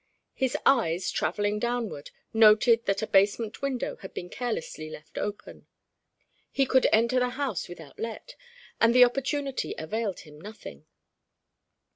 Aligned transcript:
His 0.33 0.57
eyes, 0.65 1.11
travelling 1.11 1.59
downward, 1.59 2.09
noted 2.33 2.87
that 2.87 3.03
a 3.03 3.05
basement 3.05 3.61
window 3.61 3.97
had 3.97 4.15
been 4.15 4.29
carelessly 4.31 4.89
left 4.89 5.19
open. 5.19 5.67
He 6.49 6.65
could 6.65 6.87
enter 6.91 7.19
the 7.19 7.29
house 7.29 7.69
without 7.69 7.99
let 7.99 8.33
and 8.79 8.95
the 8.95 9.05
opportunity 9.05 9.75
availed 9.77 10.21
him 10.21 10.41
nothing. 10.41 10.87